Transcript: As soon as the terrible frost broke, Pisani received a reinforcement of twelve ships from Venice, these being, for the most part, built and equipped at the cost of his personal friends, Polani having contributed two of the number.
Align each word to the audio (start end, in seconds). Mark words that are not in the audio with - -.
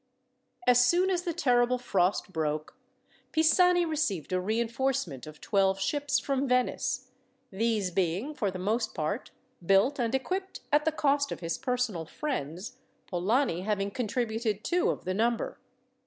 As 0.65 0.83
soon 0.83 1.11
as 1.11 1.21
the 1.25 1.31
terrible 1.31 1.77
frost 1.77 2.33
broke, 2.33 2.75
Pisani 3.31 3.85
received 3.85 4.33
a 4.33 4.39
reinforcement 4.41 5.27
of 5.27 5.39
twelve 5.39 5.79
ships 5.79 6.17
from 6.17 6.47
Venice, 6.47 7.11
these 7.51 7.91
being, 7.91 8.33
for 8.33 8.49
the 8.49 8.57
most 8.57 8.95
part, 8.95 9.29
built 9.63 9.99
and 9.99 10.15
equipped 10.15 10.61
at 10.73 10.85
the 10.85 10.91
cost 10.91 11.31
of 11.31 11.41
his 11.41 11.59
personal 11.59 12.05
friends, 12.07 12.77
Polani 13.05 13.61
having 13.61 13.91
contributed 13.91 14.63
two 14.63 14.89
of 14.89 15.05
the 15.05 15.13
number. 15.13 15.59